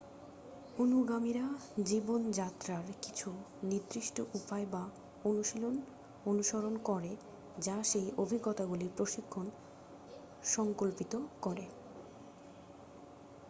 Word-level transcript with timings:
অনুগামীরা 0.77 1.45
জীবনযাত্রার 1.83 2.85
কিছু 3.03 3.29
নির্দিষ্ট 3.63 4.17
উপায় 4.33 4.65
বা 4.67 4.83
অনুশীলন 5.25 5.75
অনুসরণ 6.25 6.75
করে 6.85 7.11
যা 7.57 7.77
সেই 7.83 8.07
অভিজ্ঞতাগুলির 8.17 8.91
প্রশিক্ষণ 8.97 9.45
সঙ্কল্পিত 10.43 11.13
করে 11.41 11.65